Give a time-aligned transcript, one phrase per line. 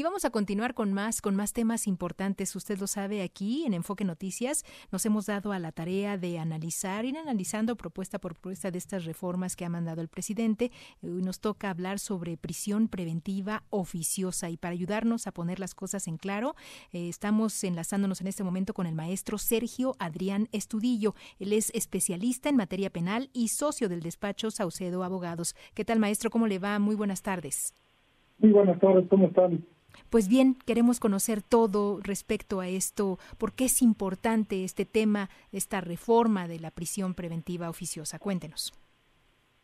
[0.00, 2.56] Y vamos a continuar con más, con más temas importantes.
[2.56, 4.64] Usted lo sabe aquí en Enfoque Noticias.
[4.90, 9.04] Nos hemos dado a la tarea de analizar, ir analizando propuesta por propuesta de estas
[9.04, 10.72] reformas que ha mandado el presidente.
[11.02, 14.48] Nos toca hablar sobre prisión preventiva oficiosa.
[14.48, 16.54] Y para ayudarnos a poner las cosas en claro,
[16.92, 21.14] eh, estamos enlazándonos en este momento con el maestro Sergio Adrián Estudillo.
[21.38, 25.54] Él es especialista en materia penal y socio del despacho Saucedo Abogados.
[25.74, 26.30] ¿Qué tal, maestro?
[26.30, 26.78] ¿Cómo le va?
[26.78, 27.74] Muy buenas tardes.
[28.38, 29.62] Muy buenas tardes, ¿cómo están?
[30.10, 35.80] Pues bien, queremos conocer todo respecto a esto, por qué es importante este tema, esta
[35.80, 38.18] reforma de la prisión preventiva oficiosa.
[38.18, 38.72] Cuéntenos.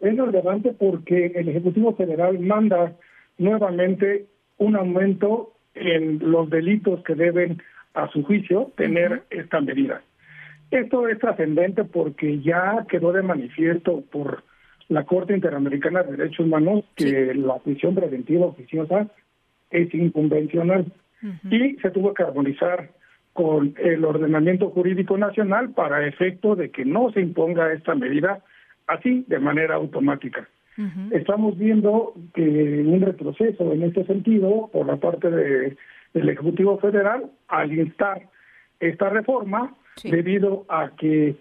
[0.00, 2.96] Es relevante porque el Ejecutivo Federal manda
[3.36, 7.62] nuevamente un aumento en los delitos que deben,
[7.92, 10.00] a su juicio, tener esta medida.
[10.70, 14.44] Esto es trascendente porque ya quedó de manifiesto por
[14.88, 19.08] la Corte Interamericana de Derechos Humanos que la prisión preventiva oficiosa
[19.70, 20.86] es inconvencional.
[21.50, 22.90] Y se tuvo que armonizar
[23.32, 28.42] con el ordenamiento jurídico nacional para efecto de que no se imponga esta medida
[28.86, 30.48] así de manera automática.
[31.10, 35.76] Estamos viendo que un retroceso en este sentido por la parte de,
[36.14, 38.22] del Ejecutivo Federal al instar
[38.78, 41.36] esta reforma debido a que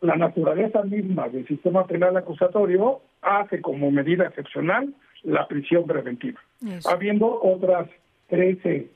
[0.00, 6.40] la naturaleza misma del sistema penal acusatorio hace como medida excepcional la prisión preventiva,
[6.86, 7.88] habiendo otras
[8.28, 8.88] 13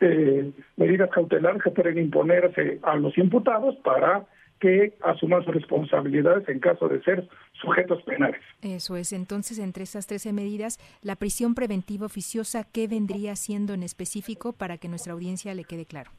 [0.00, 4.24] eh, medidas cautelares que pueden imponerse a los imputados para
[4.60, 8.40] que asuman sus responsabilidades en caso de ser sujetos penales.
[8.62, 9.12] Eso es.
[9.12, 14.78] Entonces, entre esas 13 medidas, la prisión preventiva oficiosa, ¿qué vendría siendo en específico para
[14.78, 16.12] que nuestra audiencia le quede claro?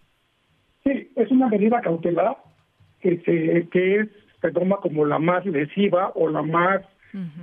[0.83, 2.37] Sí, es una medida cautelar
[2.99, 4.09] que se que es,
[4.41, 6.81] se toma como la más lesiva o la más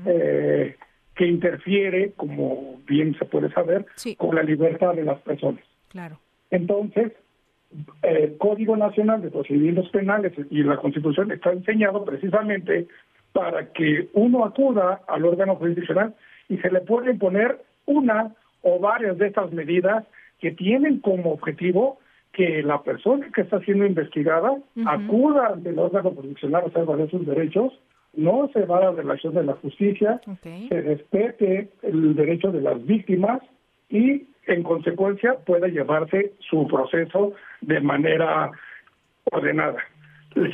[0.06, 0.76] eh,
[1.22, 3.86] que interfiere, como bien se puede saber,
[4.18, 5.62] con la libertad de las personas.
[5.86, 6.18] Claro.
[6.50, 7.12] Entonces,
[8.02, 12.88] el Código Nacional de Procedimientos Penales y la Constitución está enseñado precisamente
[13.32, 16.12] para que uno acuda al órgano jurisdiccional
[16.48, 20.04] y se le puede imponer una o varias de estas medidas
[20.40, 22.00] que tienen como objetivo
[22.32, 27.24] que la persona que está siendo investigada acuda ante el órgano jurisdiccional a valer sus
[27.24, 27.72] derechos
[28.14, 32.84] no se va a la relación de la justicia, se respete el derecho de las
[32.84, 33.40] víctimas
[33.88, 38.50] y en consecuencia pueda llevarse su proceso de manera
[39.24, 39.78] ordenada,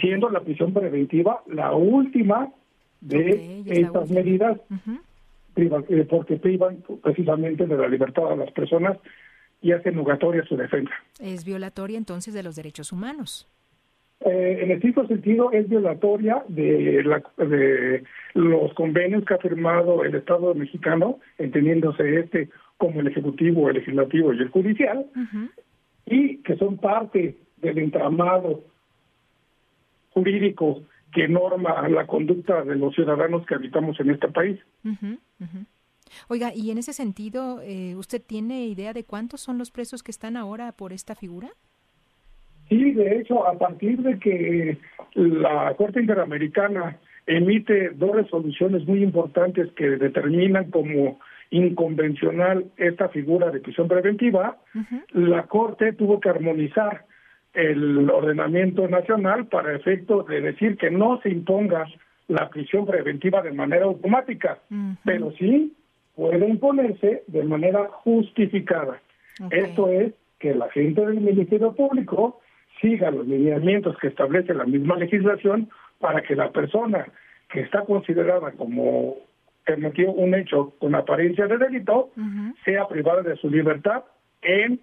[0.01, 2.49] siendo la prisión preventiva la última
[3.01, 4.59] de estas medidas,
[5.57, 8.99] eh, porque privan precisamente de la libertad de las personas
[9.61, 10.93] y hacen nugatoria su defensa.
[11.19, 13.49] Es violatoria entonces de los derechos humanos.
[14.21, 18.03] Eh, en estricto sentido es violatoria de, la, de
[18.35, 22.49] los convenios que ha firmado el Estado mexicano, entendiéndose este
[22.79, 25.07] como el Ejecutivo, el Legislativo y el Judicial,
[26.07, 28.65] y que son parte del entramado
[30.11, 34.59] jurídico que norma la conducta de los ciudadanos que habitamos en este país.
[36.29, 40.11] Oiga, y en ese sentido, eh, ¿usted tiene idea de cuántos son los presos que
[40.11, 41.51] están ahora por esta figura?
[42.69, 44.79] Sí, de hecho, a partir de que
[45.15, 51.19] la Corte Interamericana emite dos resoluciones muy importantes que determinan como
[51.51, 54.59] inconvencional esta figura de prisión preventiva,
[55.13, 57.05] la Corte tuvo que armonizar
[57.55, 61.87] el ordenamiento nacional para efecto de decir que no se imponga
[62.29, 64.59] la prisión preventiva de manera automática,
[65.05, 65.75] pero sí
[66.15, 69.01] puede imponerse de manera justificada.
[69.51, 72.41] Esto es que la gente del Ministerio Público
[72.81, 75.69] siga los lineamientos que establece la misma legislación
[75.99, 77.07] para que la persona
[77.51, 79.17] que está considerada como
[79.67, 82.11] cometió un hecho con apariencia de delito
[82.65, 84.05] sea privada de su libertad
[84.43, 84.81] en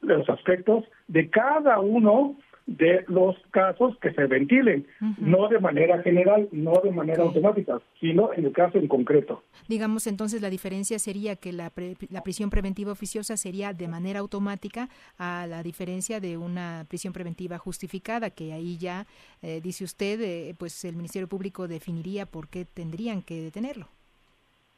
[0.00, 4.86] los aspectos de cada uno de los casos que se ventilen,
[5.18, 9.44] no de manera general, no de manera automática, sino en el caso en concreto.
[9.68, 11.70] Digamos entonces la diferencia sería que la,
[12.10, 17.56] la prisión preventiva oficiosa sería de manera automática a la diferencia de una prisión preventiva
[17.58, 19.06] justificada, que ahí ya,
[19.42, 23.86] eh, dice usted, eh, pues el Ministerio Público definiría por qué tendrían que detenerlo.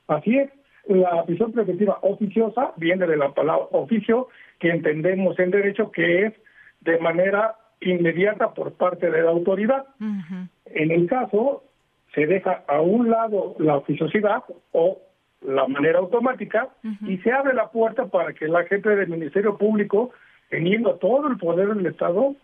[0.08, 0.50] Así es,
[0.86, 6.34] la prisión preventiva oficiosa viene de la palabra oficio, que entendemos en derecho que es
[6.80, 9.86] de manera inmediata por parte de la autoridad.
[10.66, 11.64] En el caso,
[12.14, 14.42] se deja a un lado la oficiosidad
[14.72, 14.98] o
[15.42, 16.68] la manera automática
[17.06, 20.10] y se abre la puerta para que la gente del Ministerio Público,
[20.50, 22.34] teniendo todo el poder del Estado,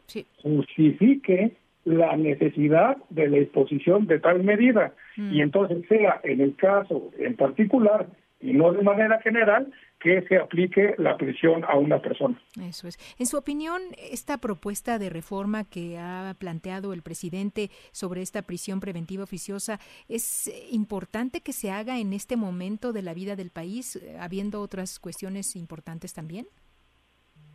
[0.43, 4.93] justifique la necesidad de la exposición de tal medida.
[5.17, 8.07] Y entonces sea en el caso en particular
[8.45, 12.39] y no de manera general que se aplique la prisión a una persona.
[12.61, 12.99] Eso es.
[13.19, 18.81] En su opinión, esta propuesta de reforma que ha planteado el presidente sobre esta prisión
[18.81, 19.81] preventiva oficiosa,
[20.11, 24.99] ¿es importante que se haga en este momento de la vida del país, habiendo otras
[24.99, 26.47] cuestiones importantes también?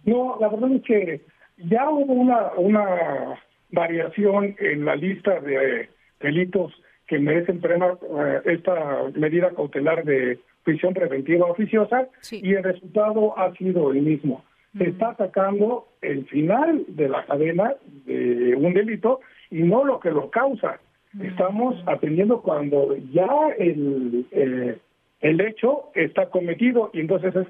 [0.05, 1.25] No, la verdad es que
[1.57, 3.39] ya hubo una, una
[3.69, 5.87] variación en la lista de
[6.19, 6.73] delitos
[7.09, 8.75] que merecen pena eh, esta
[9.15, 14.45] medida cautelar de prisión preventiva oficiosa y el resultado ha sido el mismo.
[14.77, 17.73] Se está atacando el final de la cadena
[18.05, 20.79] de un delito y no lo que lo causa.
[21.19, 23.27] Estamos atendiendo cuando ya
[23.57, 24.77] el, eh,
[25.21, 27.47] el hecho está cometido y entonces es,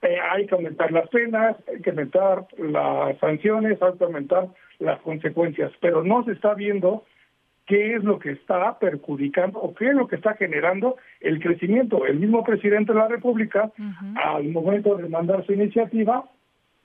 [0.00, 4.48] eh, hay que aumentar las penas, hay que aumentar las sanciones, hay que aumentar
[4.78, 7.04] las consecuencias, pero no se está viendo
[7.66, 12.06] qué es lo que está perjudicando o qué es lo que está generando el crecimiento.
[12.06, 13.72] El mismo presidente de la República,
[14.16, 16.24] al momento de mandar su iniciativa,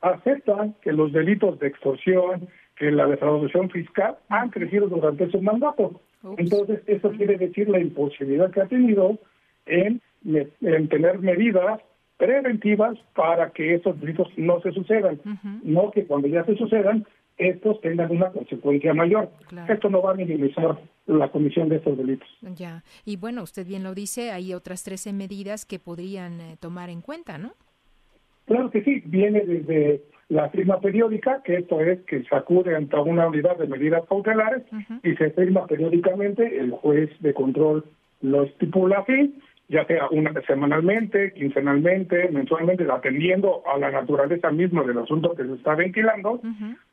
[0.01, 2.47] acepta que los delitos de extorsión,
[2.77, 5.99] que la defraudación fiscal han crecido durante su mandato.
[6.37, 9.19] Entonces, eso quiere decir la imposibilidad que ha tenido
[9.65, 11.81] en, en tener medidas
[12.17, 15.19] preventivas para que esos delitos no se sucedan,
[15.63, 17.05] no que cuando ya se sucedan
[17.39, 19.29] estos tengan una consecuencia mayor.
[19.67, 20.77] Esto no va a minimizar
[21.07, 22.27] la comisión de estos delitos.
[22.55, 26.89] Ya, y bueno, usted bien lo dice, hay otras 13 medidas que podrían eh, tomar
[26.89, 27.53] en cuenta, ¿no?
[28.45, 32.95] Claro que sí, viene desde la firma periódica, que esto es que se acude ante
[32.97, 34.63] una unidad de medidas cautelares
[35.03, 37.85] y se firma periódicamente, el juez de control
[38.21, 39.39] lo estipula así,
[39.69, 45.53] ya sea una semanalmente, quincenalmente, mensualmente, atendiendo a la naturaleza misma del asunto que se
[45.53, 46.41] está ventilando,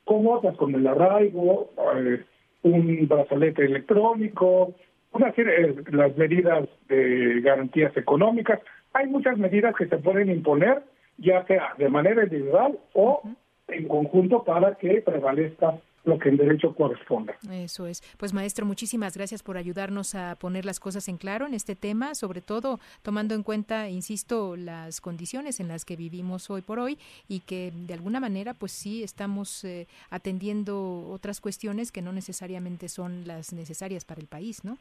[0.05, 2.23] como otras con el arraigo, eh,
[2.61, 4.75] un brazalete electrónico,
[5.11, 8.59] una serie de las medidas de garantías económicas.
[8.93, 10.83] Hay muchas medidas que se pueden imponer,
[11.17, 13.23] ya sea de manera individual o
[13.69, 17.37] en conjunto para que prevalezca lo que en derecho corresponda.
[17.51, 18.01] Eso es.
[18.17, 22.15] Pues maestro, muchísimas gracias por ayudarnos a poner las cosas en claro en este tema,
[22.15, 26.97] sobre todo tomando en cuenta, insisto, las condiciones en las que vivimos hoy por hoy
[27.27, 32.87] y que de alguna manera pues sí estamos eh, atendiendo otras cuestiones que no necesariamente
[32.87, 34.77] son las necesarias para el país, ¿no?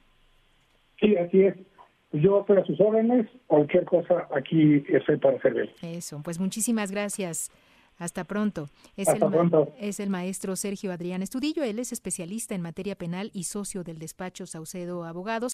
[1.00, 1.56] Sí, así es.
[2.12, 5.70] Yo estoy a sus órdenes, cualquier cosa aquí estoy para servir.
[5.82, 7.50] Eso, pues muchísimas gracias.
[7.98, 8.68] Hasta pronto.
[8.96, 9.22] Es, el
[9.78, 11.62] es el maestro Sergio Adrián Estudillo.
[11.62, 15.44] Él es especialista en materia penal y socio del despacho Saucedo Abogados.